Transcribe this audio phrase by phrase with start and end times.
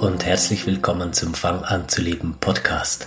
[0.00, 3.06] Und herzlich willkommen zum Fang an zu leben Podcast.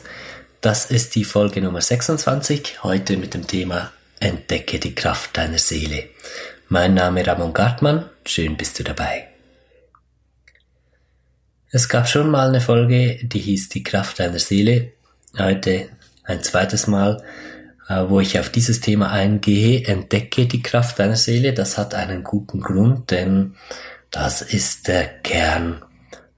[0.62, 6.06] Das ist die Folge Nummer 26, heute mit dem Thema Entdecke die Kraft deiner Seele.
[6.70, 9.28] Mein Name Ramon Gartmann, schön bist du dabei.
[11.72, 14.94] Es gab schon mal eine Folge, die hieß Die Kraft deiner Seele.
[15.38, 15.90] Heute
[16.24, 17.22] ein zweites Mal,
[17.90, 21.54] äh, wo ich auf dieses Thema eingehe, entdecke die Kraft deiner Seele.
[21.54, 23.56] Das hat einen guten Grund, denn
[24.10, 25.84] das ist der Kern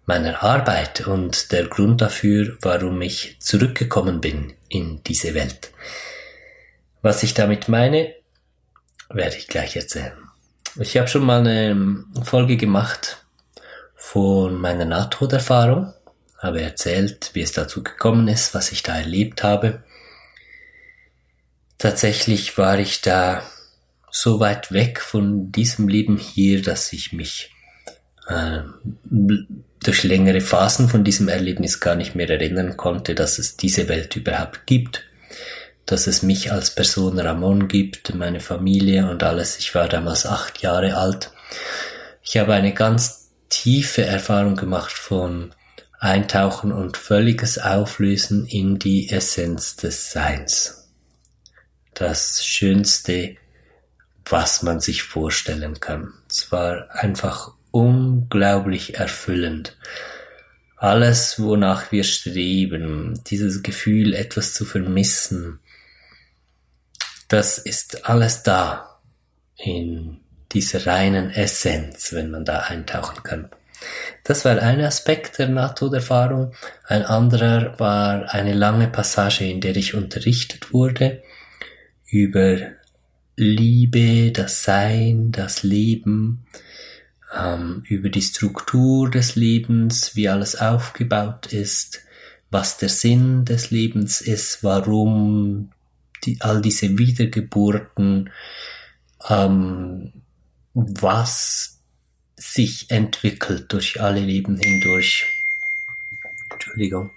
[0.09, 5.71] meiner Arbeit und der Grund dafür, warum ich zurückgekommen bin in diese Welt.
[7.03, 8.15] Was ich damit meine,
[9.11, 10.17] werde ich gleich erzählen.
[10.79, 13.23] Ich habe schon mal eine Folge gemacht
[13.93, 15.93] von meiner Nahtoderfahrung,
[16.39, 19.83] habe erzählt, wie es dazu gekommen ist, was ich da erlebt habe.
[21.77, 23.43] Tatsächlich war ich da
[24.09, 27.51] so weit weg von diesem Leben hier, dass ich mich
[28.27, 28.61] äh,
[29.83, 34.15] durch längere Phasen von diesem Erlebnis gar nicht mehr erinnern konnte, dass es diese Welt
[34.15, 35.03] überhaupt gibt,
[35.85, 39.57] dass es mich als Person Ramon gibt, meine Familie und alles.
[39.57, 41.31] Ich war damals acht Jahre alt.
[42.21, 45.53] Ich habe eine ganz tiefe Erfahrung gemacht von
[45.99, 50.89] Eintauchen und völliges Auflösen in die Essenz des Seins.
[51.93, 53.35] Das Schönste,
[54.25, 56.13] was man sich vorstellen kann.
[56.29, 59.77] Es war einfach unglaublich erfüllend.
[60.75, 65.59] Alles, wonach wir streben, dieses Gefühl, etwas zu vermissen,
[67.27, 68.99] das ist alles da
[69.57, 70.17] in
[70.51, 73.49] dieser reinen Essenz, wenn man da eintauchen kann.
[74.23, 76.53] Das war ein Aspekt der Nahtoderfahrung.
[76.85, 81.23] Ein anderer war eine lange Passage, in der ich unterrichtet wurde
[82.05, 82.57] über
[83.35, 86.45] Liebe, das Sein, das Leben,
[87.35, 92.01] ähm, über die Struktur des Lebens, wie alles aufgebaut ist,
[92.51, 95.71] was der Sinn des Lebens ist, warum
[96.25, 98.31] die, all diese Wiedergeburten,
[99.27, 100.13] ähm,
[100.73, 101.79] was
[102.35, 105.25] sich entwickelt durch alle Leben hindurch.
[106.51, 107.11] Entschuldigung.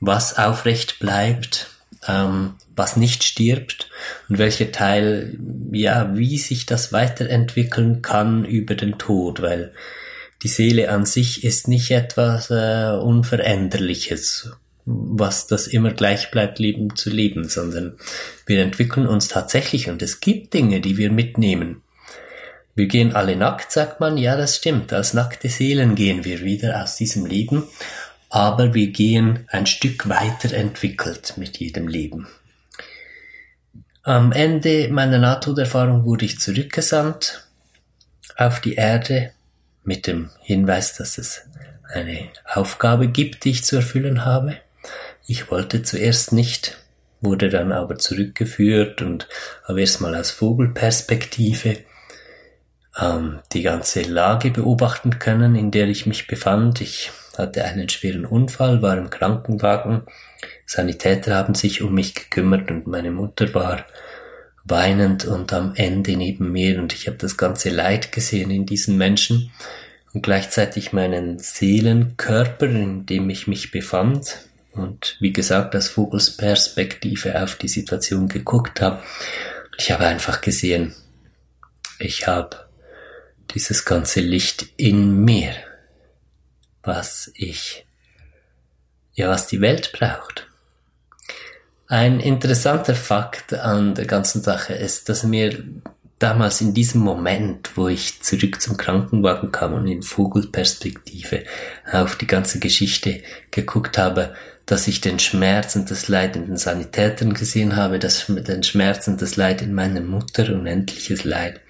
[0.00, 3.90] Was aufrecht bleibt, ähm, was nicht stirbt
[4.28, 5.36] und welcher Teil,
[5.72, 9.72] ja, wie sich das weiterentwickeln kann über den Tod, weil
[10.42, 14.52] die Seele an sich ist nicht etwas äh, Unveränderliches,
[14.84, 17.96] was das immer gleich bleibt, Leben zu leben, sondern
[18.46, 21.82] wir entwickeln uns tatsächlich und es gibt Dinge, die wir mitnehmen.
[22.74, 26.80] Wir gehen alle nackt, sagt man, ja, das stimmt, als nackte Seelen gehen wir wieder
[26.80, 27.64] aus diesem Leben,
[28.30, 32.28] aber wir gehen ein Stück weiter entwickelt mit jedem Leben.
[34.02, 37.46] Am Ende meiner Nahtoderfahrung wurde ich zurückgesandt
[38.36, 39.32] auf die Erde
[39.82, 41.42] mit dem Hinweis, dass es
[41.92, 44.56] eine Aufgabe gibt, die ich zu erfüllen habe.
[45.26, 46.78] Ich wollte zuerst nicht,
[47.20, 49.28] wurde dann aber zurückgeführt und
[49.66, 51.78] habe erstmal aus Vogelperspektive
[52.98, 56.80] ähm, die ganze Lage beobachten können, in der ich mich befand.
[56.80, 60.02] Ich hatte einen schweren Unfall, war im Krankenwagen.
[60.66, 63.86] Sanitäter haben sich um mich gekümmert und meine Mutter war
[64.64, 66.78] weinend und am Ende neben mir.
[66.78, 69.50] Und ich habe das ganze Leid gesehen in diesen Menschen
[70.12, 74.38] und gleichzeitig meinen Seelenkörper, in dem ich mich befand.
[74.72, 79.02] Und wie gesagt aus Vogelsperspektive auf die Situation geguckt habe.
[79.76, 80.94] Ich habe einfach gesehen,
[81.98, 82.68] ich habe
[83.54, 85.52] dieses ganze Licht in mir,
[86.82, 87.86] was ich,
[89.14, 90.46] ja, was die Welt braucht.
[91.86, 95.64] Ein interessanter Fakt an der ganzen Sache ist, dass mir
[96.18, 101.44] damals in diesem Moment, wo ich zurück zum Krankenwagen kam und in Vogelperspektive
[101.90, 104.34] auf die ganze Geschichte geguckt habe,
[104.66, 109.08] dass ich den Schmerz und das Leid in den Sanitätern gesehen habe, dass den Schmerz
[109.08, 111.60] und das Leid in meiner Mutter, unendliches Leid.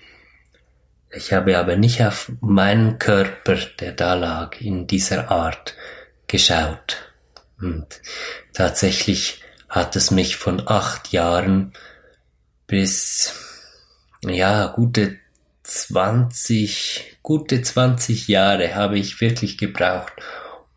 [1.10, 5.74] Ich habe aber nicht auf meinen Körper, der da lag, in dieser Art
[6.26, 7.12] geschaut.
[7.60, 8.00] Und
[8.52, 11.72] tatsächlich hat es mich von acht Jahren
[12.66, 13.34] bis,
[14.22, 15.16] ja, gute
[15.62, 20.12] 20, gute 20 Jahre habe ich wirklich gebraucht,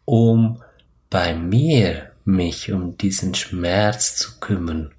[0.05, 0.61] um
[1.09, 4.93] bei mir mich um diesen Schmerz zu kümmern,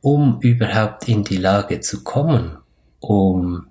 [0.00, 2.58] um überhaupt in die Lage zu kommen,
[3.00, 3.66] um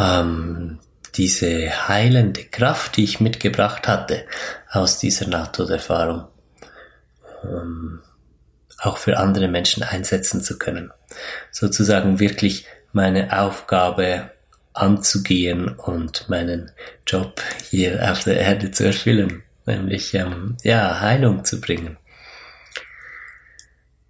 [0.00, 0.78] ähm,
[1.14, 4.24] diese heilende Kraft, die ich mitgebracht hatte
[4.70, 6.28] aus dieser Nahtoderfahrung,
[7.44, 8.00] ähm,
[8.78, 10.90] auch für andere Menschen einsetzen zu können.
[11.50, 14.30] Sozusagen wirklich meine Aufgabe
[14.72, 16.70] anzugehen und meinen
[17.06, 21.98] Job hier auf der Erde zu erfüllen, nämlich ähm, ja Heilung zu bringen.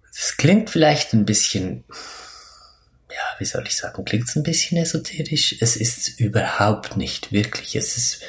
[0.07, 1.83] Das klingt vielleicht ein bisschen,
[3.21, 5.55] ja, wie soll ich sagen, klingt es ein bisschen esoterisch.
[5.59, 7.75] Es ist überhaupt nicht wirklich.
[7.75, 8.21] Es ist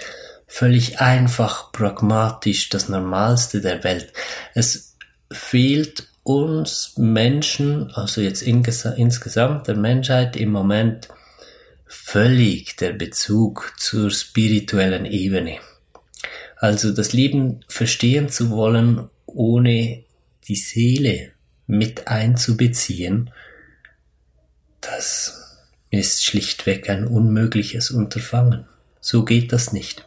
[0.47, 4.13] völlig einfach, pragmatisch, das Normalste der Welt.
[4.55, 4.97] Es
[5.31, 11.09] fehlt uns Menschen, also jetzt insgesamt der Menschheit im Moment
[11.87, 15.59] völlig der Bezug zur spirituellen Ebene.
[16.57, 20.05] Also das Leben verstehen zu wollen, ohne
[20.49, 21.33] die Seele
[21.67, 23.31] mit einzubeziehen,
[24.83, 25.59] das
[25.91, 28.67] ist schlichtweg ein unmögliches Unterfangen.
[29.01, 30.07] So geht das nicht.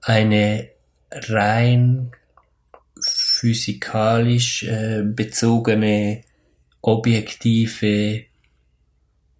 [0.00, 0.68] Eine
[1.12, 2.12] rein
[3.00, 6.22] physikalisch äh, bezogene,
[6.80, 8.24] objektive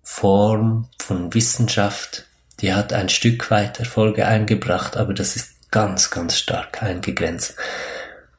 [0.02, 2.26] Form von Wissenschaft,
[2.60, 7.56] die hat ein Stück weit Erfolge eingebracht, aber das ist ganz, ganz stark eingegrenzt.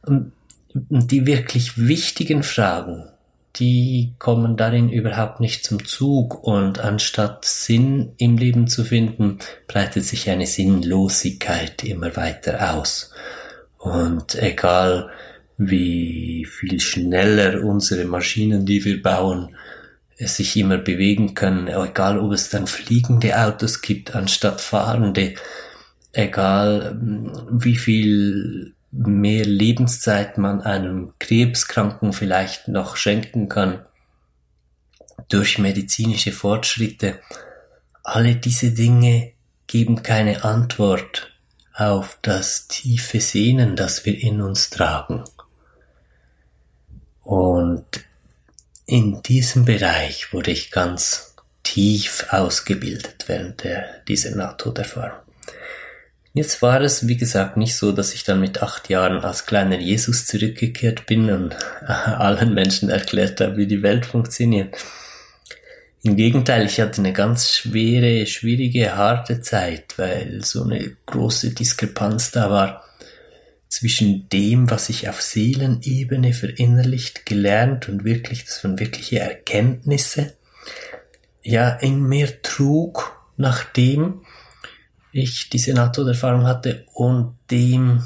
[0.03, 0.31] Und
[0.73, 3.09] die wirklich wichtigen Fragen,
[3.59, 10.03] die kommen darin überhaupt nicht zum Zug und anstatt Sinn im Leben zu finden, breitet
[10.03, 13.11] sich eine Sinnlosigkeit immer weiter aus.
[13.77, 15.09] Und egal
[15.57, 19.55] wie viel schneller unsere Maschinen, die wir bauen,
[20.17, 25.35] sich immer bewegen können, egal ob es dann fliegende Autos gibt anstatt fahrende,
[26.13, 33.85] egal hm, wie viel mehr Lebenszeit man einem Krebskranken vielleicht noch schenken kann
[35.27, 37.19] durch medizinische Fortschritte.
[38.03, 39.33] Alle diese Dinge
[39.67, 41.31] geben keine Antwort
[41.73, 45.23] auf das tiefe Sehnen, das wir in uns tragen.
[47.21, 47.85] Und
[48.85, 55.24] in diesem Bereich wurde ich ganz tief ausgebildet während der, dieser Nahtoderfahrung.
[56.35, 59.79] Jetzt war es, wie gesagt, nicht so, dass ich dann mit acht Jahren als kleiner
[59.79, 61.55] Jesus zurückgekehrt bin und
[61.87, 64.75] allen Menschen erklärt habe, wie die Welt funktioniert.
[66.03, 72.31] Im Gegenteil, ich hatte eine ganz schwere, schwierige, harte Zeit, weil so eine große Diskrepanz
[72.31, 72.83] da war
[73.69, 80.33] zwischen dem, was ich auf Seelenebene verinnerlicht, gelernt und wirklich, das waren wirkliche Erkenntnisse,
[81.41, 84.25] ja, in mir trug, nachdem
[85.15, 88.03] ich diese Nahtoderfahrung hatte und dem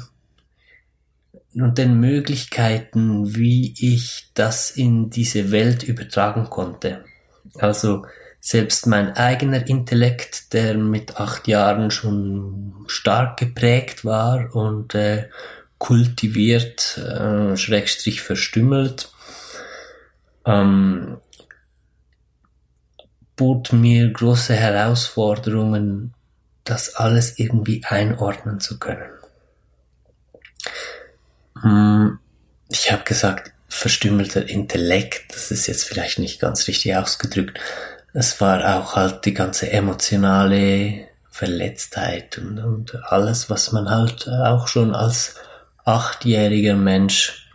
[1.52, 7.04] und den Möglichkeiten, wie ich das in diese Welt übertragen konnte.
[7.58, 8.06] Also
[8.38, 15.28] selbst mein eigener Intellekt, der mit acht Jahren schon stark geprägt war und äh,
[15.78, 19.12] kultiviert, äh, schrägstrich verstümmelt,
[20.46, 21.16] ähm,
[23.34, 26.14] bot mir große Herausforderungen,
[26.70, 29.10] das alles irgendwie einordnen zu können.
[31.60, 32.18] Hm,
[32.68, 37.58] ich habe gesagt, verstümmelter Intellekt, das ist jetzt vielleicht nicht ganz richtig ausgedrückt.
[38.12, 44.68] Es war auch halt die ganze emotionale Verletztheit und, und alles, was man halt auch
[44.68, 45.36] schon als
[45.84, 47.48] achtjähriger Mensch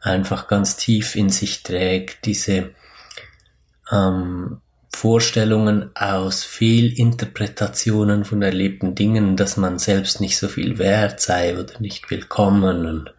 [0.00, 2.70] einfach ganz tief in sich trägt, diese
[3.90, 4.60] ähm,
[4.94, 11.80] Vorstellungen aus Fehlinterpretationen von erlebten Dingen, dass man selbst nicht so viel wert sei oder
[11.80, 13.14] nicht willkommen und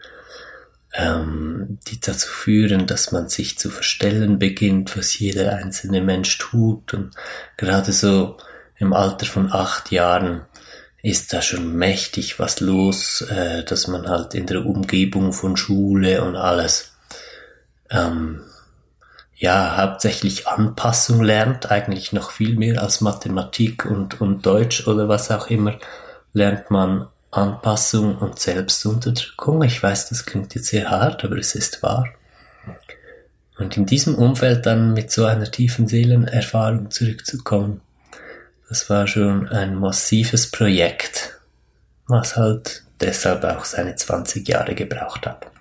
[0.94, 6.94] ähm, die dazu führen, dass man sich zu verstellen beginnt, was jeder einzelne Mensch tut
[6.94, 7.16] und
[7.58, 8.38] gerade so
[8.78, 10.46] im Alter von acht Jahren
[11.02, 16.24] ist da schon mächtig was los, äh, dass man halt in der Umgebung von Schule
[16.24, 16.94] und alles
[17.90, 18.42] ähm,
[19.36, 25.32] ja hauptsächlich Anpassung lernt, eigentlich noch viel mehr als Mathematik und, und Deutsch oder was
[25.32, 25.78] auch immer,
[26.34, 29.64] lernt man Anpassung und Selbstunterdrückung.
[29.64, 32.08] Ich weiß, das klingt jetzt sehr hart, aber es ist wahr.
[33.58, 37.82] Und in diesem Umfeld dann mit so einer tiefen Seelenerfahrung zurückzukommen,
[38.70, 41.40] das war schon ein massives Projekt,
[42.08, 45.53] was halt deshalb auch seine 20 Jahre gebraucht hat.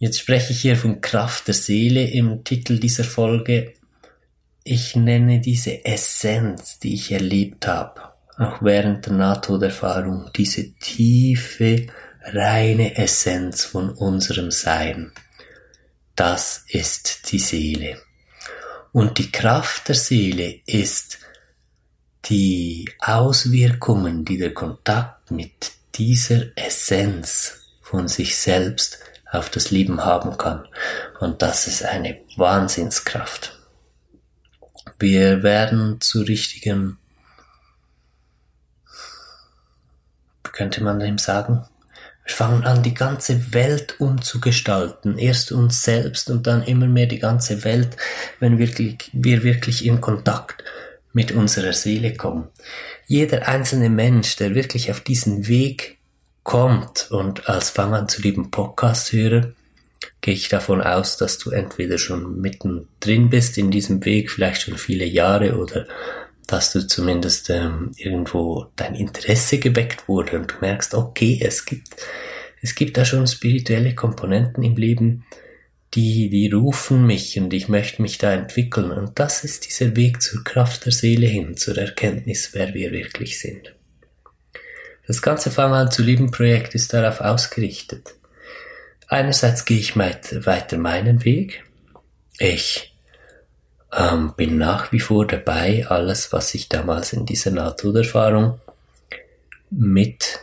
[0.00, 3.74] Jetzt spreche ich hier von Kraft der Seele im Titel dieser Folge.
[4.62, 8.00] Ich nenne diese Essenz, die ich erlebt habe,
[8.36, 11.86] auch während der Nahtoderfahrung, diese tiefe,
[12.22, 15.10] reine Essenz von unserem Sein.
[16.14, 18.00] Das ist die Seele.
[18.92, 21.18] Und die Kraft der Seele ist
[22.26, 28.98] die Auswirkungen, die der Kontakt mit dieser Essenz von sich selbst
[29.30, 30.66] auf das Leben haben kann.
[31.20, 33.58] Und das ist eine Wahnsinnskraft.
[34.98, 36.98] Wir werden zu richtigen,
[40.42, 41.64] könnte man dem sagen,
[42.24, 45.18] wir fangen an, die ganze Welt umzugestalten.
[45.18, 47.96] Erst uns selbst und dann immer mehr die ganze Welt,
[48.38, 50.62] wenn wirklich, wir wirklich in Kontakt
[51.12, 52.48] mit unserer Seele kommen.
[53.06, 55.97] Jeder einzelne Mensch, der wirklich auf diesen Weg
[56.48, 59.52] kommt und als Fang an zu lieben Podcast-Hörer,
[60.22, 64.78] gehe ich davon aus, dass du entweder schon mittendrin bist in diesem Weg, vielleicht schon
[64.78, 65.86] viele Jahre oder
[66.46, 71.88] dass du zumindest ähm, irgendwo dein Interesse geweckt wurde und du merkst, okay, es gibt,
[72.62, 75.26] es gibt da schon spirituelle Komponenten im Leben,
[75.92, 78.90] die, die rufen mich und ich möchte mich da entwickeln.
[78.90, 83.38] Und das ist dieser Weg zur Kraft der Seele hin, zur Erkenntnis, wer wir wirklich
[83.38, 83.74] sind.
[85.08, 88.14] Das ganze Fang an zu lieben Projekt ist darauf ausgerichtet.
[89.08, 91.64] Einerseits gehe ich weiter meinen Weg.
[92.38, 92.94] Ich
[93.96, 98.60] ähm, bin nach wie vor dabei, alles, was ich damals in dieser Nahtoderfahrung
[99.70, 100.40] mit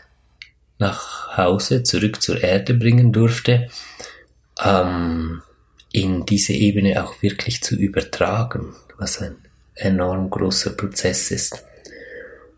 [0.80, 3.70] nach Hause, zurück zur Erde bringen durfte,
[4.64, 5.44] ähm,
[5.92, 9.36] in diese Ebene auch wirklich zu übertragen, was ein
[9.76, 11.64] enorm großer Prozess ist.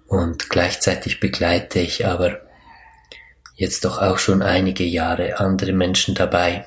[0.08, 2.42] Und gleichzeitig begleite ich aber
[3.56, 6.66] jetzt doch auch schon einige Jahre andere Menschen dabei,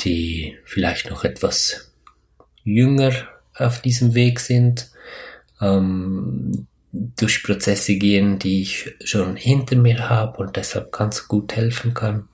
[0.00, 1.92] die vielleicht noch etwas
[2.62, 3.12] jünger
[3.54, 4.90] auf diesem Weg sind,
[5.60, 11.94] ähm, durch Prozesse gehen, die ich schon hinter mir habe und deshalb ganz gut helfen
[11.94, 12.28] kann.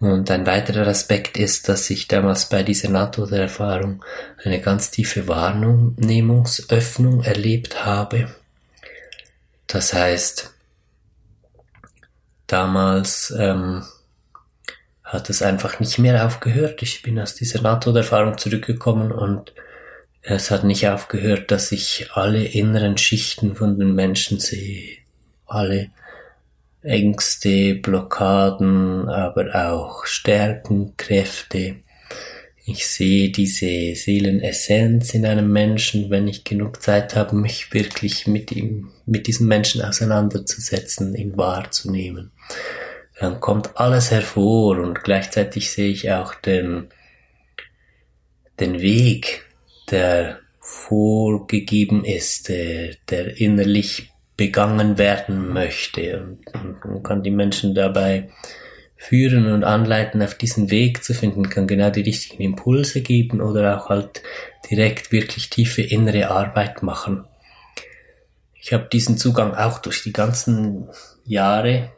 [0.00, 4.04] Und ein weiterer Aspekt ist, dass ich damals bei dieser NATO-Erfahrung
[4.42, 8.34] eine ganz tiefe Wahrnehmungsöffnung erlebt habe.
[9.66, 10.54] Das heißt,
[12.46, 13.84] damals ähm,
[15.02, 16.82] hat es einfach nicht mehr aufgehört.
[16.82, 19.52] Ich bin aus dieser NATO-Erfahrung zurückgekommen und
[20.22, 24.98] es hat nicht aufgehört, dass ich alle inneren Schichten von den Menschen sehe.
[25.46, 25.90] Alle
[26.82, 31.76] Ängste, Blockaden, aber auch Stärken, Kräfte.
[32.66, 38.52] Ich sehe diese Seelenessenz in einem Menschen, wenn ich genug Zeit habe, mich wirklich mit
[38.52, 42.32] ihm, mit diesem Menschen auseinanderzusetzen, ihn wahrzunehmen.
[43.20, 46.88] Dann kommt alles hervor und gleichzeitig sehe ich auch den,
[48.58, 49.44] den Weg,
[49.90, 56.22] der vorgegeben ist, der, der innerlich begangen werden möchte.
[56.22, 58.30] Und, und man kann die Menschen dabei
[59.08, 63.76] führen und anleiten, auf diesen Weg zu finden, kann genau die richtigen Impulse geben oder
[63.76, 64.22] auch halt
[64.70, 67.24] direkt wirklich tiefe innere Arbeit machen.
[68.54, 70.88] Ich habe diesen Zugang auch durch die ganzen
[71.26, 71.92] Jahre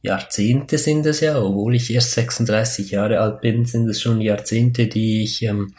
[0.00, 4.86] Jahrzehnte sind es ja, obwohl ich erst 36 Jahre alt bin, sind es schon Jahrzehnte,
[4.86, 5.74] die ich ähm,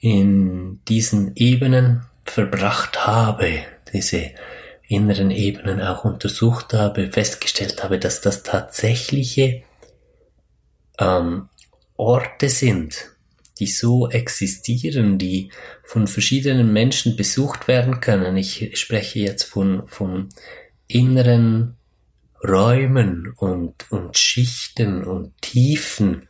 [0.00, 3.48] in diesen Ebenen verbracht habe,
[3.92, 4.30] diese
[4.86, 9.64] inneren Ebenen auch untersucht habe, festgestellt habe, dass das tatsächliche
[11.02, 11.48] ähm,
[11.96, 13.10] Orte sind,
[13.58, 15.50] die so existieren, die
[15.84, 18.36] von verschiedenen Menschen besucht werden können.
[18.36, 20.28] Ich spreche jetzt von, von
[20.88, 21.76] inneren
[22.46, 26.28] Räumen und, und Schichten und Tiefen.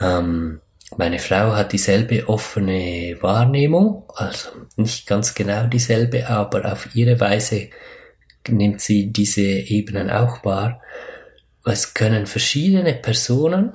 [0.00, 0.60] Ähm,
[0.96, 7.68] meine Frau hat dieselbe offene Wahrnehmung, also nicht ganz genau dieselbe, aber auf ihre Weise
[8.48, 10.80] nimmt sie diese Ebenen auch wahr.
[11.70, 13.72] Es können verschiedene Personen,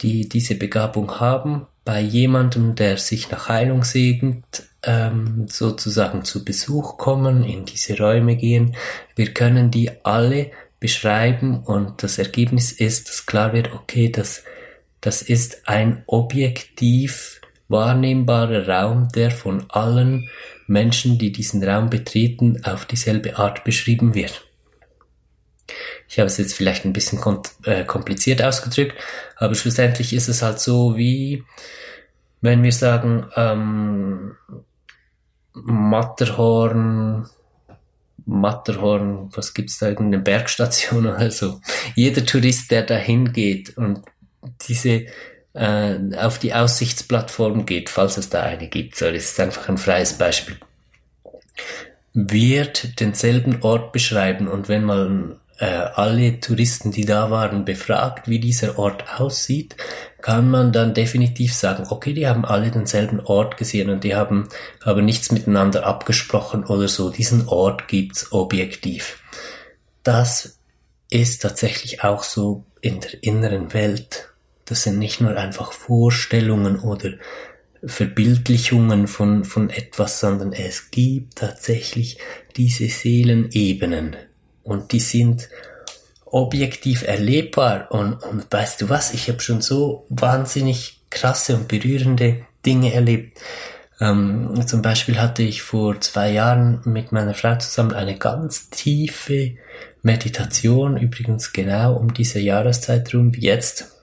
[0.00, 6.98] die diese Begabung haben, bei jemandem, der sich nach Heilung segnet, ähm, sozusagen zu Besuch
[6.98, 8.76] kommen, in diese Räume gehen.
[9.16, 14.44] Wir können die alle beschreiben und das Ergebnis ist, dass klar wird, okay, das,
[15.00, 20.28] das ist ein objektiv wahrnehmbarer Raum, der von allen
[20.66, 24.49] Menschen, die diesen Raum betreten, auf dieselbe Art beschrieben wird.
[26.10, 27.20] Ich habe es jetzt vielleicht ein bisschen
[27.64, 28.96] äh, kompliziert ausgedrückt,
[29.36, 31.44] aber schlussendlich ist es halt so wie,
[32.40, 34.34] wenn wir sagen, ähm,
[35.54, 37.28] Matterhorn,
[38.26, 41.60] Matterhorn, was gibt's da, irgendeine Bergstation oder so.
[41.94, 44.02] Jeder Tourist, der da hingeht und
[44.62, 45.06] diese
[45.52, 49.78] äh, auf die Aussichtsplattform geht, falls es da eine gibt, so, das ist einfach ein
[49.78, 50.56] freies Beispiel,
[52.14, 55.36] wird denselben Ort beschreiben und wenn äh,
[55.66, 59.76] alle Touristen, die da waren, befragt, wie dieser Ort aussieht,
[60.22, 64.48] kann man dann definitiv sagen, okay, die haben alle denselben Ort gesehen und die haben
[64.82, 67.10] aber nichts miteinander abgesprochen oder so.
[67.10, 69.18] Diesen Ort gibt's objektiv.
[70.02, 70.58] Das
[71.10, 74.30] ist tatsächlich auch so in der inneren Welt.
[74.64, 77.12] Das sind nicht nur einfach Vorstellungen oder
[77.84, 82.18] Verbildlichungen von, von etwas, sondern es gibt tatsächlich
[82.56, 84.16] diese Seelenebenen
[84.70, 85.48] und die sind
[86.24, 92.46] objektiv erlebbar und, und weißt du was, ich habe schon so wahnsinnig krasse und berührende
[92.64, 93.40] Dinge erlebt.
[94.00, 99.56] Ähm, zum Beispiel hatte ich vor zwei Jahren mit meiner Frau zusammen eine ganz tiefe
[100.02, 103.96] Meditation, übrigens genau um diese Jahreszeit rum wie jetzt.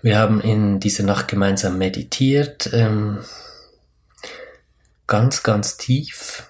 [0.00, 3.18] Wir haben in dieser Nacht gemeinsam meditiert, ähm,
[5.06, 6.49] ganz, ganz tief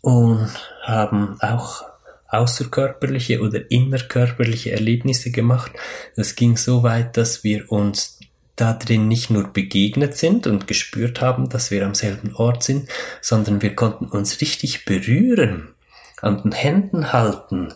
[0.00, 0.48] und
[0.82, 1.84] haben auch
[2.28, 5.72] außerkörperliche oder innerkörperliche Erlebnisse gemacht.
[6.14, 8.18] Es ging so weit, dass wir uns
[8.54, 12.88] da drin nicht nur begegnet sind und gespürt haben, dass wir am selben Ort sind,
[13.20, 15.74] sondern wir konnten uns richtig berühren,
[16.20, 17.72] an den Händen halten,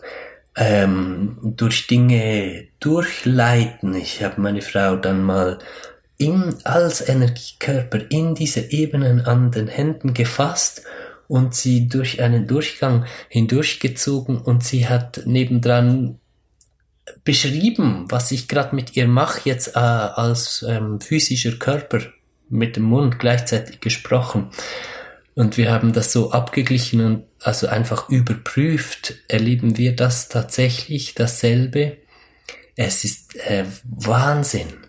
[0.55, 3.95] ähm, durch Dinge durchleiten.
[3.95, 5.59] Ich habe meine Frau dann mal
[6.17, 10.83] in, als Energiekörper in diese Ebenen an den Händen gefasst
[11.27, 16.19] und sie durch einen Durchgang hindurchgezogen und sie hat nebendran
[17.23, 21.99] beschrieben, was ich gerade mit ihr mache, jetzt äh, als ähm, physischer Körper
[22.49, 24.49] mit dem Mund gleichzeitig gesprochen.
[25.35, 31.97] Und wir haben das so abgeglichen und also einfach überprüft, erleben wir das tatsächlich dasselbe.
[32.75, 34.82] Es ist äh, Wahnsinn.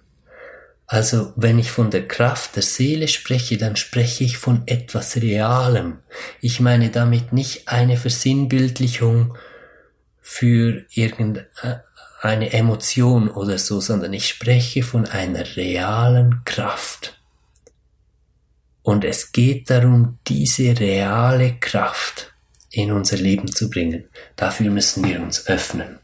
[0.86, 5.98] Also wenn ich von der Kraft der Seele spreche, dann spreche ich von etwas Realem.
[6.40, 9.36] Ich meine damit nicht eine Versinnbildlichung
[10.20, 17.18] für irgendeine Emotion oder so, sondern ich spreche von einer realen Kraft.
[18.82, 22.34] Und es geht darum, diese reale Kraft
[22.70, 24.08] in unser Leben zu bringen.
[24.36, 25.98] Dafür müssen wir uns öffnen.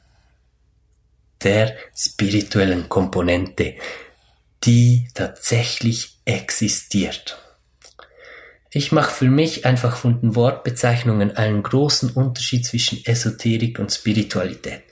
[1.43, 3.75] Der spirituellen Komponente,
[4.65, 7.39] die tatsächlich existiert.
[8.73, 14.83] Ich mache für mich einfach von den Wortbezeichnungen einen großen Unterschied zwischen Esoterik und Spiritualität.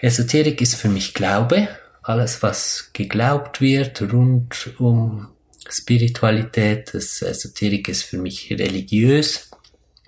[0.00, 1.68] Esoterik ist für mich Glaube,
[2.02, 5.28] alles was geglaubt wird rund um
[5.68, 6.94] Spiritualität.
[6.94, 9.50] Das Esoterik ist für mich religiös.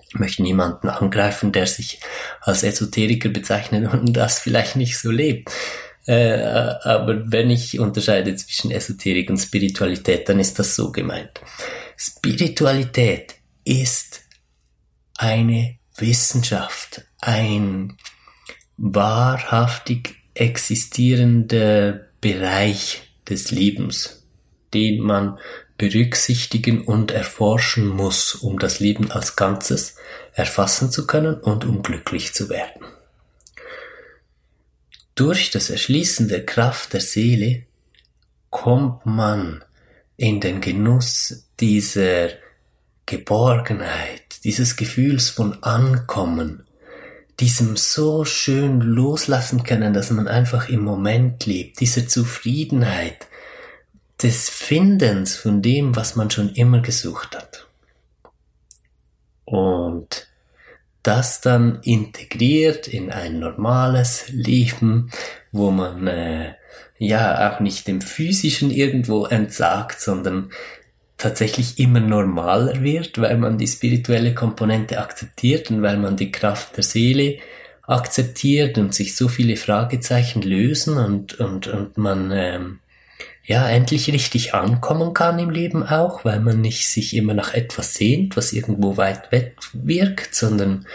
[0.09, 2.01] Ich möchte niemanden angreifen, der sich
[2.41, 5.49] als Esoteriker bezeichnet und das vielleicht nicht so lebt.
[6.05, 6.33] Äh,
[6.83, 11.41] aber wenn ich unterscheide zwischen Esoterik und Spiritualität, dann ist das so gemeint.
[11.95, 14.21] Spiritualität ist
[15.15, 17.97] eine Wissenschaft, ein
[18.77, 24.25] wahrhaftig existierender Bereich des Lebens,
[24.73, 25.37] den man
[25.77, 29.95] berücksichtigen und erforschen muss, um das Leben als Ganzes
[30.33, 32.85] erfassen zu können und um glücklich zu werden.
[35.15, 37.63] Durch das Erschließen der Kraft der Seele
[38.49, 39.63] kommt man
[40.17, 42.29] in den Genuss dieser
[43.05, 46.65] Geborgenheit, dieses Gefühls von Ankommen,
[47.39, 53.27] diesem so schön loslassen können, dass man einfach im Moment lebt, dieser Zufriedenheit,
[54.21, 57.67] des Findens von dem, was man schon immer gesucht hat.
[59.45, 60.30] Und
[61.03, 65.09] das dann integriert in ein normales Leben,
[65.51, 66.53] wo man äh,
[66.97, 70.51] ja auch nicht dem physischen irgendwo entsagt, sondern
[71.17, 76.77] tatsächlich immer normaler wird, weil man die spirituelle Komponente akzeptiert und weil man die Kraft
[76.77, 77.37] der Seele
[77.83, 82.79] akzeptiert und sich so viele Fragezeichen lösen und, und, und man ähm,
[83.51, 87.93] ja endlich richtig ankommen kann im Leben auch, weil man nicht sich immer nach etwas
[87.93, 90.87] sehnt, was irgendwo weit weg wirkt, sondern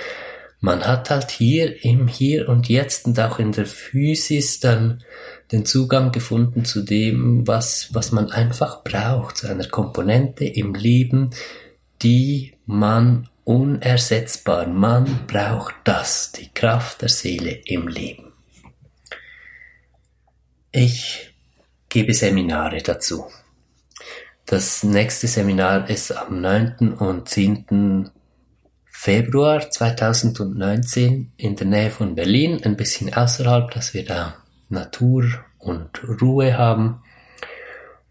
[0.60, 5.04] man hat halt hier im Hier und Jetzt und auch in der Physis dann
[5.52, 11.30] den Zugang gefunden zu dem, was, was man einfach braucht, zu einer Komponente im Leben,
[12.02, 18.32] die man unersetzbar, man braucht das, die Kraft der Seele im Leben.
[20.72, 21.35] Ich
[21.96, 23.24] gebe Seminare dazu.
[24.44, 26.92] Das nächste Seminar ist am 9.
[26.92, 28.10] und 10.
[28.84, 34.36] Februar 2019 in der Nähe von Berlin, ein bisschen außerhalb, dass wir da
[34.68, 35.24] Natur
[35.58, 35.88] und
[36.20, 37.00] Ruhe haben.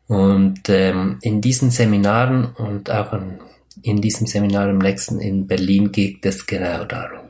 [0.08, 3.39] Und ähm, in diesen Seminaren und auch in,
[3.84, 7.28] in diesem Seminar im nächsten in Berlin geht es genau darum.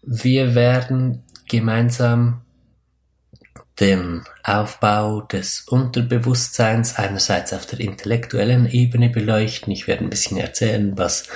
[0.00, 2.40] Wir werden gemeinsam
[3.80, 9.72] den Aufbau des Unterbewusstseins einerseits auf der intellektuellen Ebene beleuchten.
[9.72, 11.28] Ich werde ein bisschen erzählen, was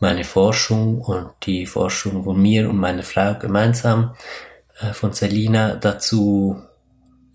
[0.00, 4.14] meine Forschung und die Forschung von mir und meiner Frau gemeinsam
[4.80, 6.62] äh, von Selina dazu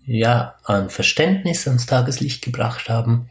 [0.04, 3.30] ja an Verständnis ans Tageslicht gebracht haben.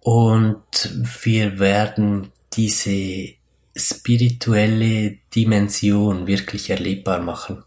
[0.00, 0.90] Und
[1.22, 3.34] wir werden diese
[3.76, 7.62] spirituelle Dimension wirklich erlebbar machen.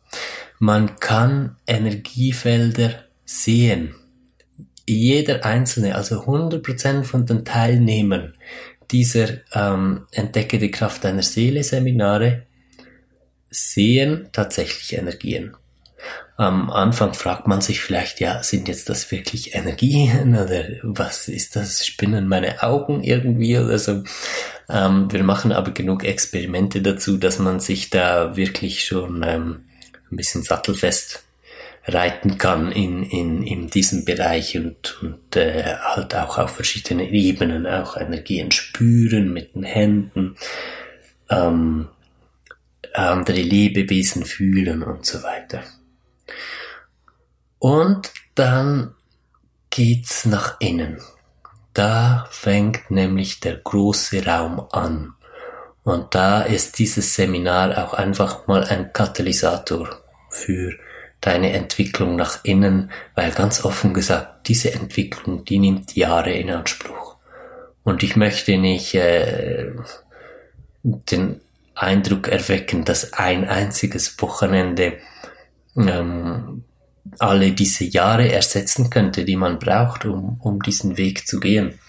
[0.65, 2.91] Man kann Energiefelder
[3.25, 3.95] sehen.
[4.87, 8.33] Jeder einzelne, also 100% von den Teilnehmern
[8.89, 12.43] dieser ähm, Entdecke die Kraft deiner Seele Seminare
[13.49, 15.57] sehen tatsächlich Energien.
[16.37, 21.57] Am Anfang fragt man sich vielleicht, ja, sind jetzt das wirklich Energien oder was ist
[21.57, 21.85] das?
[21.85, 24.05] Spinnen meine Augen irgendwie oder so?
[24.69, 29.65] Ähm, wir machen aber genug Experimente dazu, dass man sich da wirklich schon ähm,
[30.13, 31.23] ein bisschen sattelfest
[31.85, 37.67] reiten kann in, in, in diesem Bereich und, und äh, halt auch auf verschiedenen Ebenen
[37.67, 40.35] auch Energien spüren mit den Händen,
[41.29, 41.89] ähm,
[42.93, 45.63] andere Lebewesen fühlen und so weiter.
[47.59, 48.95] Und dann
[49.69, 51.01] geht's nach innen.
[51.73, 55.15] Da fängt nämlich der große Raum an.
[55.83, 60.02] Und da ist dieses Seminar auch einfach mal ein Katalysator
[60.33, 60.73] für
[61.21, 67.15] deine Entwicklung nach innen, weil ganz offen gesagt, diese Entwicklung, die nimmt Jahre in Anspruch.
[67.83, 69.71] Und ich möchte nicht äh,
[70.83, 71.39] den
[71.75, 74.97] Eindruck erwecken, dass ein einziges Wochenende
[75.75, 76.63] ähm,
[77.19, 81.79] alle diese Jahre ersetzen könnte, die man braucht, um, um diesen Weg zu gehen.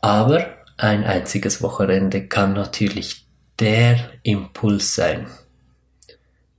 [0.00, 3.26] Aber ein einziges Wochenende kann natürlich
[3.58, 5.26] der Impuls sein,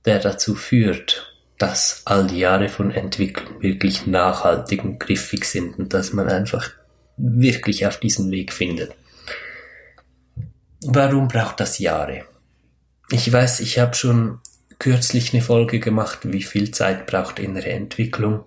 [0.04, 5.94] der dazu führt, dass all die Jahre von Entwicklung wirklich nachhaltig und griffig sind und
[5.94, 6.70] dass man einfach
[7.16, 8.94] wirklich auf diesen Weg findet.
[10.84, 12.24] Warum braucht das Jahre?
[13.10, 14.40] Ich weiß, ich habe schon
[14.78, 18.44] kürzlich eine Folge gemacht, wie viel Zeit braucht innere Entwicklung.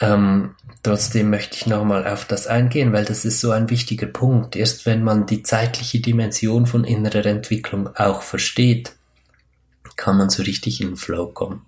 [0.00, 4.56] Ähm, trotzdem möchte ich nochmal auf das eingehen, weil das ist so ein wichtiger Punkt.
[4.56, 8.94] Erst wenn man die zeitliche Dimension von innerer Entwicklung auch versteht,
[10.00, 11.66] kann man so richtig in den Flow kommen.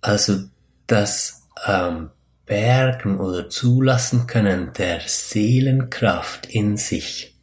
[0.00, 0.44] Also
[0.86, 2.08] das ähm,
[2.46, 7.36] Bergen oder Zulassen können der Seelenkraft in sich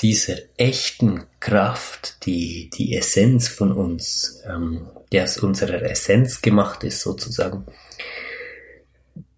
[0.00, 7.00] dieser echten Kraft, die die Essenz von uns, ähm, die aus unserer Essenz gemacht ist
[7.00, 7.64] sozusagen,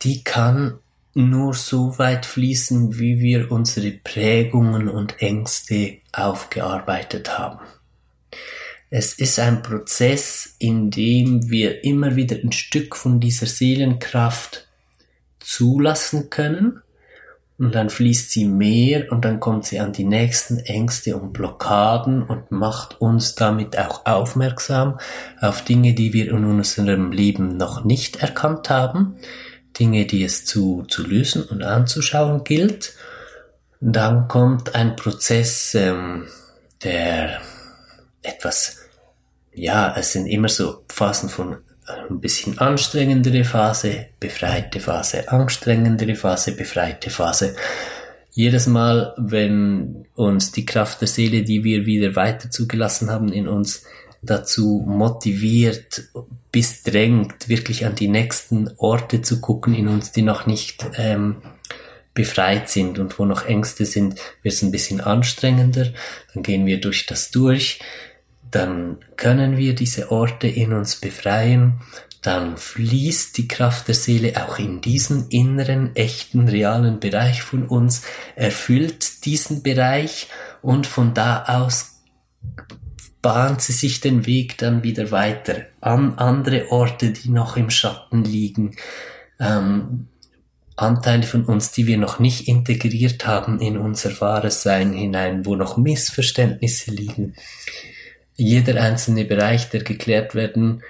[0.01, 0.79] die kann
[1.13, 7.61] nur so weit fließen, wie wir unsere Prägungen und Ängste aufgearbeitet haben.
[8.97, 14.69] Es ist ein Prozess, in dem wir immer wieder ein Stück von dieser Seelenkraft
[15.41, 16.81] zulassen können
[17.59, 22.23] und dann fließt sie mehr und dann kommt sie an die nächsten Ängste und Blockaden
[22.23, 25.01] und macht uns damit auch aufmerksam
[25.41, 29.17] auf Dinge, die wir in unserem Leben noch nicht erkannt haben,
[29.77, 32.95] Dinge, die es zu, zu lösen und anzuschauen gilt.
[33.81, 36.29] dann kommt ein Prozess, ähm,
[36.85, 37.41] der
[38.23, 38.84] etwas,
[39.55, 46.53] ja, es sind immer so Phasen von ein bisschen anstrengendere Phase, befreite Phase, anstrengendere Phase,
[46.53, 47.55] befreite Phase.
[48.33, 53.47] Jedes Mal, wenn uns die Kraft der Seele, die wir wieder weiter zugelassen haben in
[53.47, 53.85] uns,
[54.23, 56.09] dazu motiviert,
[56.51, 61.43] bis drängt, wirklich an die nächsten Orte zu gucken in uns, die noch nicht ähm,
[62.15, 65.93] befreit sind und wo noch Ängste sind, wird es ein bisschen anstrengender.
[66.33, 67.81] Dann gehen wir durch das durch
[68.55, 71.81] dann können wir diese Orte in uns befreien,
[72.23, 78.03] dann fließt die Kraft der Seele auch in diesen inneren, echten, realen Bereich von uns,
[78.37, 80.29] erfüllt diesen Bereich
[80.63, 82.01] und von da aus
[83.21, 88.23] bahnt sie sich den Weg dann wieder weiter an andere Orte, die noch im Schatten
[88.23, 88.77] liegen,
[89.41, 90.09] ähm,
[90.77, 95.57] Anteile von uns, die wir noch nicht integriert haben in unser wahres Sein hinein, wo
[95.57, 97.35] noch Missverständnisse liegen
[98.37, 100.83] jeder einzelne Bereich, der geklärt werden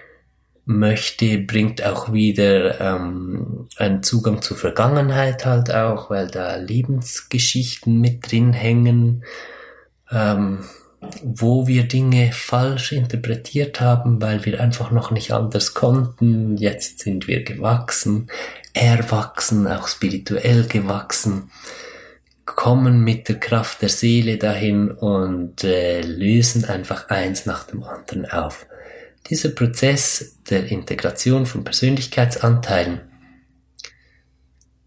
[0.66, 8.30] möchte, bringt auch wieder ähm, einen Zugang zur Vergangenheit halt auch, weil da Lebensgeschichten mit
[8.30, 9.24] drin hängen,
[10.10, 10.60] ähm,
[11.22, 16.56] wo wir Dinge falsch interpretiert haben, weil wir einfach noch nicht anders konnten.
[16.56, 18.28] Jetzt sind wir gewachsen,
[18.72, 21.50] erwachsen, auch spirituell gewachsen
[22.46, 28.26] kommen mit der Kraft der Seele dahin und äh, lösen einfach eins nach dem anderen
[28.26, 28.66] auf.
[29.28, 33.00] Dieser Prozess der Integration von Persönlichkeitsanteilen,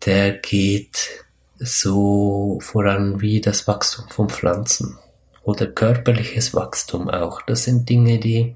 [0.06, 1.26] der geht
[1.58, 4.98] so voran wie das Wachstum von Pflanzen
[5.42, 7.42] oder körperliches Wachstum auch.
[7.42, 8.56] Das sind Dinge, die,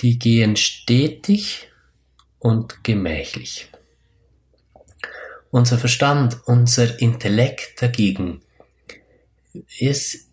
[0.00, 1.70] die gehen stetig
[2.40, 3.70] und gemächlich.
[5.50, 8.42] Unser Verstand, unser Intellekt dagegen,
[9.80, 10.28] es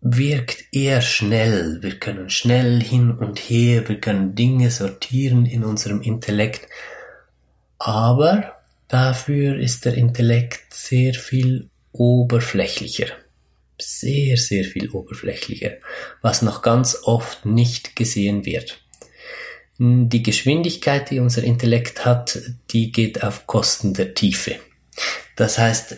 [0.00, 1.82] wirkt eher schnell.
[1.82, 6.68] Wir können schnell hin und her, wir können Dinge sortieren in unserem Intellekt.
[7.78, 8.54] Aber
[8.88, 13.06] dafür ist der Intellekt sehr viel oberflächlicher.
[13.78, 15.72] Sehr, sehr viel oberflächlicher,
[16.22, 18.80] was noch ganz oft nicht gesehen wird.
[19.78, 22.38] Die Geschwindigkeit, die unser Intellekt hat,
[22.70, 24.56] die geht auf Kosten der Tiefe.
[25.36, 25.96] Das heißt,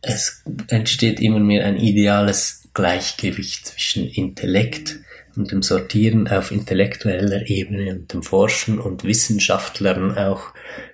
[0.00, 5.00] es entsteht immer mehr ein ideales Gleichgewicht zwischen Intellekt
[5.34, 10.52] und dem Sortieren auf intellektueller Ebene und dem Forschen und Wissenschaftlern auch,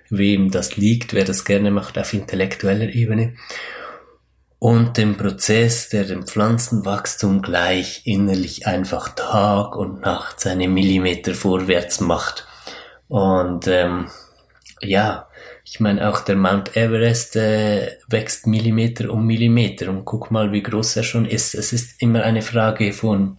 [0.09, 3.33] wem das liegt, wer das gerne macht auf intellektueller Ebene
[4.61, 11.99] und dem Prozess, der dem Pflanzenwachstum gleich innerlich einfach Tag und Nacht seine Millimeter vorwärts
[11.99, 12.45] macht.
[13.07, 14.11] Und ähm,
[14.79, 15.27] ja,
[15.65, 20.61] ich meine auch der Mount Everest äh, wächst Millimeter um Millimeter und guck mal, wie
[20.61, 21.55] groß er schon ist.
[21.55, 23.37] Es ist immer eine Frage von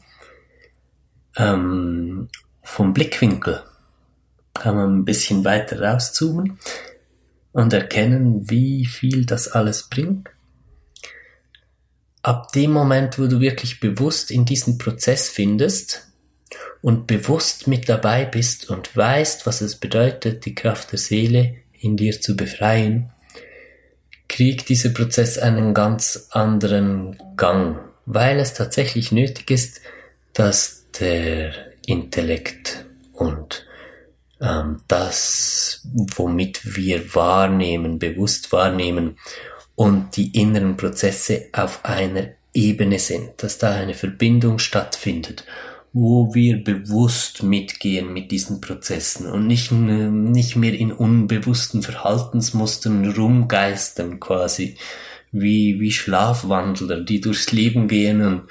[1.36, 2.30] ähm,
[2.64, 3.62] vom Blickwinkel.
[4.54, 6.58] Kann man ein bisschen weiter rauszoomen
[7.52, 10.31] und erkennen, wie viel das alles bringt
[12.22, 16.08] ab dem Moment, wo du wirklich bewusst in diesen Prozess findest
[16.80, 21.96] und bewusst mit dabei bist und weißt, was es bedeutet, die Kraft der Seele in
[21.96, 23.10] dir zu befreien,
[24.28, 29.80] kriegt dieser Prozess einen ganz anderen Gang, weil es tatsächlich nötig ist,
[30.32, 31.52] dass der
[31.86, 33.66] Intellekt und
[34.40, 39.18] ähm, das, womit wir wahrnehmen, bewusst wahrnehmen
[39.74, 45.44] und die inneren Prozesse auf einer Ebene sind, dass da eine Verbindung stattfindet,
[45.92, 54.20] wo wir bewusst mitgehen mit diesen Prozessen und nicht, nicht mehr in unbewussten Verhaltensmustern rumgeistern
[54.20, 54.76] quasi,
[55.32, 58.42] wie, wie Schlafwandler, die durchs Leben gehen und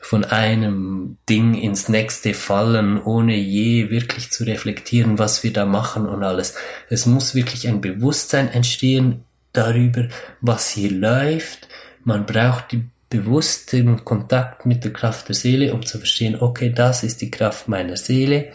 [0.00, 6.06] von einem Ding ins nächste fallen, ohne je wirklich zu reflektieren, was wir da machen
[6.06, 6.54] und alles.
[6.88, 9.24] Es muss wirklich ein Bewusstsein entstehen
[9.58, 10.08] darüber,
[10.40, 11.68] was hier läuft.
[12.04, 17.02] Man braucht die bewussten Kontakt mit der Kraft der Seele, um zu verstehen, okay, das
[17.02, 18.52] ist die Kraft meiner Seele.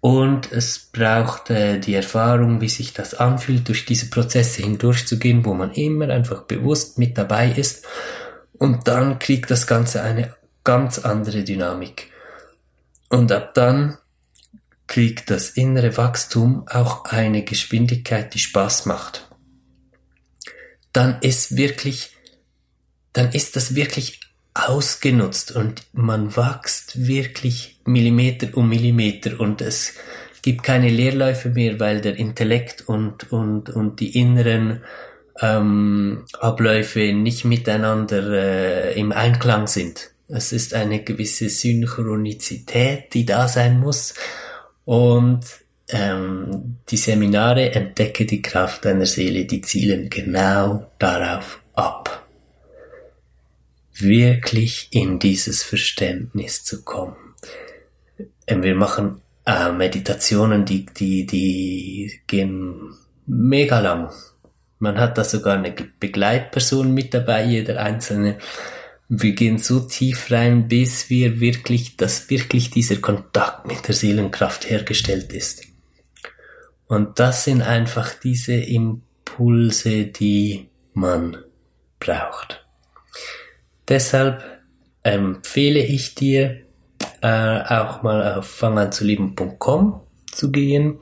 [0.00, 5.54] Und es braucht äh, die Erfahrung, wie sich das anfühlt, durch diese Prozesse hindurchzugehen, wo
[5.54, 7.84] man immer einfach bewusst mit dabei ist.
[8.58, 12.10] Und dann kriegt das Ganze eine ganz andere Dynamik.
[13.08, 13.98] Und ab dann
[14.86, 19.27] kriegt das innere Wachstum auch eine Geschwindigkeit, die Spaß macht
[20.92, 22.10] dann ist wirklich,
[23.12, 24.20] dann ist das wirklich
[24.54, 29.94] ausgenutzt und man wächst wirklich Millimeter um Millimeter und es
[30.42, 34.82] gibt keine Leerläufe mehr, weil der Intellekt und, und, und die inneren
[35.40, 40.10] ähm, Abläufe nicht miteinander äh, im Einklang sind.
[40.28, 44.14] Es ist eine gewisse Synchronizität, die da sein muss
[44.84, 45.40] und
[45.88, 52.26] ähm, die Seminare Entdecke die Kraft deiner Seele, die zielen genau darauf ab.
[53.94, 57.16] Wirklich in dieses Verständnis zu kommen.
[58.46, 62.94] Ähm, wir machen äh, Meditationen, die, die, die gehen
[63.26, 64.10] mega lang.
[64.78, 68.38] Man hat da sogar eine Begleitperson mit dabei, jeder einzelne.
[69.08, 74.68] Wir gehen so tief rein, bis wir wirklich, dass wirklich dieser Kontakt mit der Seelenkraft
[74.68, 75.67] hergestellt ist.
[76.88, 81.36] Und das sind einfach diese Impulse, die man
[82.00, 82.66] braucht.
[83.86, 84.42] Deshalb
[85.02, 86.62] empfehle ich dir,
[87.20, 91.00] äh, auch mal auf fanganzuleben.com zu gehen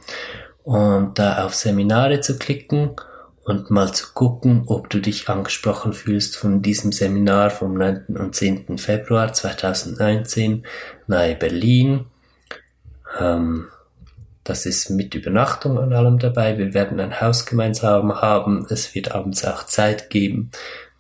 [0.65, 2.97] und da auf Seminare zu klicken
[3.45, 8.17] und mal zu gucken, ob du dich angesprochen fühlst von diesem Seminar vom 9.
[8.19, 8.79] und 10.
[8.79, 10.67] Februar 2019
[11.07, 12.07] nahe Berlin.
[13.21, 13.69] Ähm,
[14.47, 16.57] das ist mit Übernachtung und allem dabei.
[16.57, 18.65] Wir werden ein Haus gemeinsam haben.
[18.71, 20.53] Es wird abends auch Zeit geben,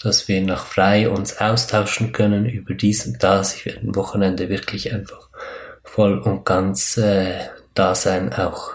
[0.02, 3.54] dass wir nach frei uns austauschen können über dies und das.
[3.54, 5.28] Ich werde am Wochenende wirklich einfach
[5.84, 7.38] voll und ganz äh,
[7.74, 8.72] da sein, auch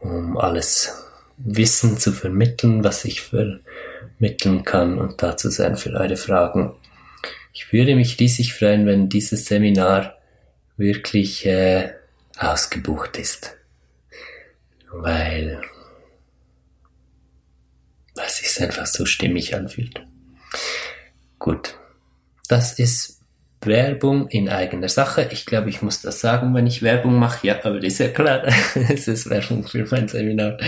[0.00, 1.02] um alles
[1.38, 6.74] Wissen zu vermitteln, was ich vermitteln kann und dazu sein für eure Fragen.
[7.54, 10.16] Ich würde mich riesig freuen, wenn dieses Seminar
[10.76, 11.92] wirklich äh,
[12.38, 13.55] ausgebucht ist
[15.02, 15.60] weil
[18.24, 20.06] es sich einfach so stimmig anfühlt.
[21.38, 21.78] Gut,
[22.48, 23.16] das ist
[23.62, 25.28] Werbung in eigener Sache.
[25.32, 27.46] Ich glaube, ich muss das sagen, wenn ich Werbung mache.
[27.46, 28.42] Ja, aber das ist ja klar.
[28.74, 30.58] es ist Werbung für mein Seminar.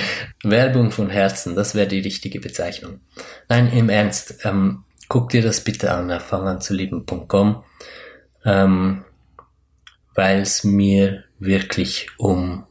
[0.43, 3.01] Werbung von Herzen, das wäre die richtige Bezeichnung.
[3.49, 4.45] Nein, im Ernst.
[4.45, 7.65] Ähm, guck dir das bitte an auf fanganzulieben.com,
[8.45, 9.05] ähm,
[10.15, 12.67] weil es mir wirklich um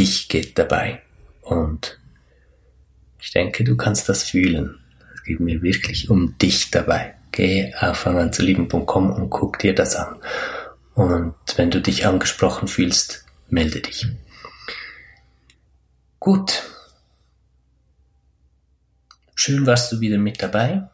[0.00, 1.02] dich geht dabei.
[1.42, 1.98] Und
[3.20, 4.80] ich denke, du kannst das fühlen.
[5.14, 7.14] Es geht mir wirklich um dich dabei.
[7.32, 10.16] Geh auf fanganzulieben.com und guck dir das an.
[10.94, 14.06] Und wenn du dich angesprochen fühlst, melde dich.
[16.18, 16.62] Gut.
[19.34, 20.88] Schön warst du wieder mit dabei.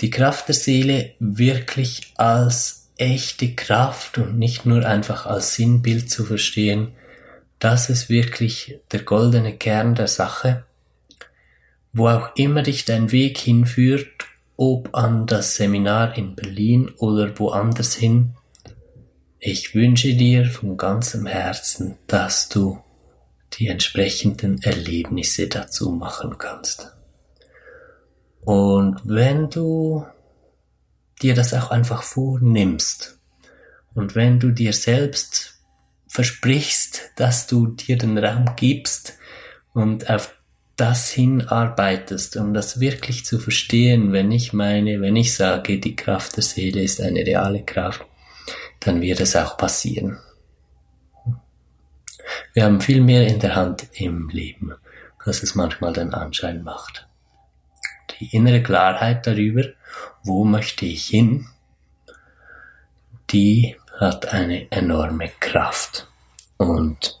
[0.00, 6.24] Die Kraft der Seele wirklich als echte Kraft und nicht nur einfach als Sinnbild zu
[6.24, 6.92] verstehen,
[7.64, 10.64] das ist wirklich der goldene Kern der Sache.
[11.94, 14.26] Wo auch immer dich dein Weg hinführt,
[14.58, 18.34] ob an das Seminar in Berlin oder woanders hin,
[19.38, 22.82] ich wünsche dir von ganzem Herzen, dass du
[23.54, 26.94] die entsprechenden Erlebnisse dazu machen kannst.
[28.42, 30.04] Und wenn du
[31.22, 33.18] dir das auch einfach vornimmst
[33.94, 35.53] und wenn du dir selbst
[36.14, 39.18] versprichst, dass du dir den Raum gibst
[39.72, 40.36] und auf
[40.76, 46.36] das hinarbeitest, um das wirklich zu verstehen, wenn ich meine, wenn ich sage, die Kraft
[46.36, 48.06] der Seele ist eine reale Kraft,
[48.78, 50.20] dann wird es auch passieren.
[52.52, 54.72] Wir haben viel mehr in der Hand im Leben,
[55.18, 57.08] als es manchmal den Anschein macht.
[58.20, 59.64] Die innere Klarheit darüber,
[60.22, 61.48] wo möchte ich hin,
[63.30, 66.08] die hat eine enorme Kraft.
[66.56, 67.20] Und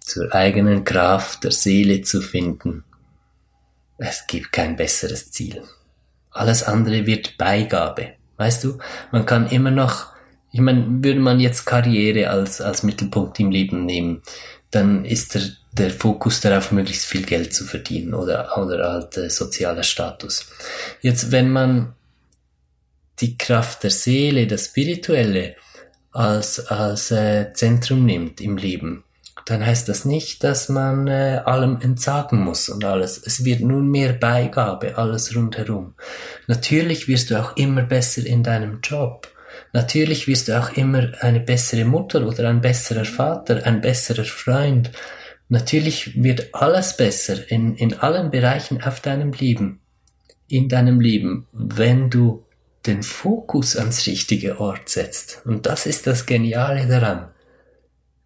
[0.00, 2.84] zur eigenen Kraft der Seele zu finden,
[3.98, 5.62] es gibt kein besseres Ziel.
[6.30, 8.14] Alles andere wird Beigabe.
[8.36, 8.78] Weißt du,
[9.12, 10.06] man kann immer noch,
[10.52, 14.22] ich meine, würde man jetzt Karriere als, als Mittelpunkt im Leben nehmen,
[14.70, 19.28] dann ist der, der Fokus darauf, möglichst viel Geld zu verdienen oder, oder halt äh,
[19.28, 20.46] sozialer Status.
[21.02, 21.94] Jetzt, wenn man
[23.20, 25.56] die Kraft der Seele, das Spirituelle,
[26.12, 29.04] als, als äh, Zentrum nimmt im Leben,
[29.46, 33.20] dann heißt das nicht, dass man äh, allem entsagen muss und alles.
[33.24, 35.94] Es wird nun mehr Beigabe, alles rundherum.
[36.46, 39.28] Natürlich wirst du auch immer besser in deinem Job.
[39.72, 44.90] Natürlich wirst du auch immer eine bessere Mutter oder ein besserer Vater, ein besserer Freund.
[45.48, 49.80] Natürlich wird alles besser in, in allen Bereichen auf deinem Leben,
[50.48, 52.44] in deinem Leben, wenn du
[52.86, 55.42] den Fokus ans richtige Ort setzt.
[55.44, 57.28] Und das ist das Geniale daran.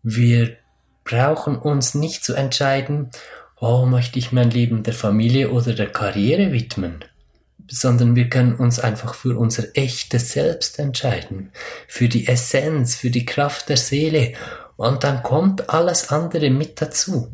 [0.03, 0.57] Wir
[1.05, 3.11] brauchen uns nicht zu entscheiden,
[3.61, 7.05] oh, möchte ich mein Leben der Familie oder der Karriere widmen,
[7.69, 11.51] sondern wir können uns einfach für unser echtes Selbst entscheiden,
[11.89, 14.35] für die Essenz, für die Kraft der Seele
[14.77, 17.33] und dann kommt alles andere mit dazu.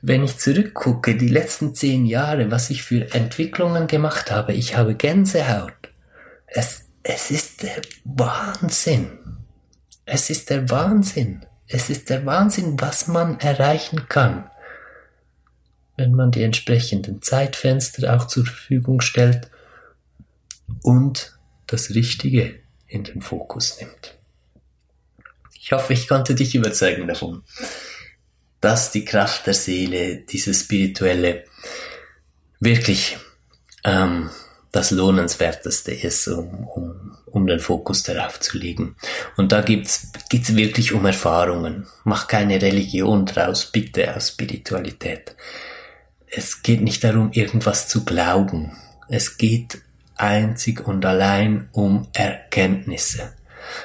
[0.00, 4.94] Wenn ich zurückgucke, die letzten zehn Jahre, was ich für Entwicklungen gemacht habe, ich habe
[4.94, 5.72] Gänsehaut.
[6.54, 9.18] Es, es ist der Wahnsinn.
[10.04, 11.46] Es ist der Wahnsinn.
[11.66, 14.50] Es ist der Wahnsinn, was man erreichen kann,
[15.96, 19.50] wenn man die entsprechenden Zeitfenster auch zur Verfügung stellt
[20.82, 24.18] und das Richtige in den Fokus nimmt.
[25.54, 27.42] Ich hoffe, ich konnte dich überzeugen davon,
[28.60, 31.44] dass die Kraft der Seele, dieses Spirituelle,
[32.60, 33.16] wirklich
[33.84, 34.28] ähm,
[34.72, 38.96] das Lohnenswerteste ist, um, um, um den Fokus darauf zu legen.
[39.36, 41.86] Und da gibt's geht's wirklich um Erfahrungen.
[42.04, 45.36] Mach keine Religion draus, bitte aus Spiritualität.
[46.26, 48.72] Es geht nicht darum, irgendwas zu glauben.
[49.08, 49.82] Es geht
[50.16, 53.34] einzig und allein um Erkenntnisse.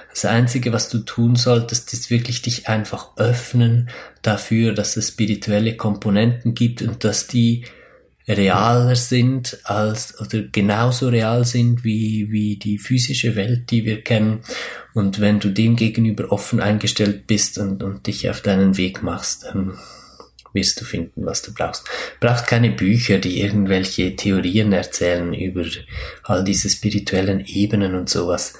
[0.09, 3.89] Das Einzige, was du tun solltest, ist wirklich dich einfach öffnen
[4.21, 7.65] dafür, dass es spirituelle Komponenten gibt und dass die
[8.27, 14.41] realer sind als oder genauso real sind wie, wie die physische Welt, die wir kennen.
[14.93, 19.45] Und wenn du dem gegenüber offen eingestellt bist und, und dich auf deinen Weg machst,
[19.45, 19.77] dann
[20.53, 21.87] wirst du finden, was du brauchst.
[22.19, 25.65] Braucht keine Bücher, die irgendwelche Theorien erzählen über
[26.23, 28.55] all diese spirituellen Ebenen und sowas.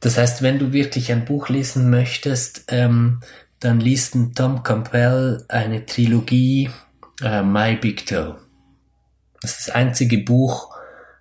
[0.00, 3.20] Das heißt, wenn du wirklich ein Buch lesen möchtest, ähm,
[3.58, 6.70] dann liest Tom Campbell eine Trilogie,
[7.22, 8.36] äh, My Big Toe.
[9.44, 10.74] Das ist das einzige Buch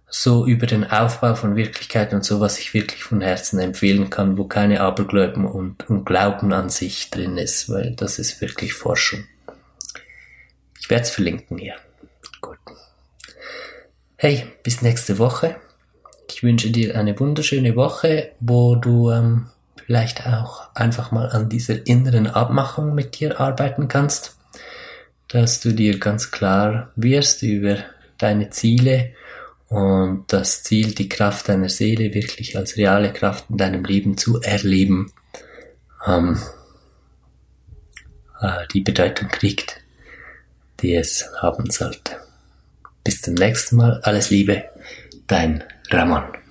[0.08, 4.38] so über den Aufbau von Wirklichkeit und so, was ich wirklich von Herzen empfehlen kann,
[4.38, 9.26] wo keine Abergläuben und, und Glauben an sich drin ist, weil das ist wirklich Forschung.
[10.80, 11.76] Ich werde es verlinken hier.
[12.40, 12.60] Gut.
[14.16, 15.58] Hey, bis nächste Woche.
[16.30, 19.48] Ich Ich wünsche dir eine wunderschöne Woche, wo du ähm,
[19.86, 24.38] vielleicht auch einfach mal an dieser inneren Abmachung mit dir arbeiten kannst,
[25.28, 27.78] dass du dir ganz klar wirst über
[28.24, 29.14] deine Ziele
[29.68, 34.40] und das Ziel, die Kraft deiner Seele wirklich als reale Kraft in deinem Leben zu
[34.42, 35.12] erleben,
[36.06, 36.40] ähm,
[38.40, 39.82] äh, die Bedeutung kriegt,
[40.82, 42.18] die es haben sollte.
[43.04, 44.00] Bis zum nächsten Mal.
[44.04, 44.64] Alles Liebe,
[45.28, 46.43] dein Ramon.